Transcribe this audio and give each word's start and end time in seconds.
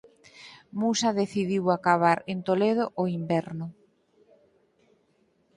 Musa 0.81 1.09
decidiu 1.21 1.63
acabar 1.69 2.19
en 2.31 2.39
Toledo 2.47 2.85
o 3.01 3.03
inverno. 3.19 3.67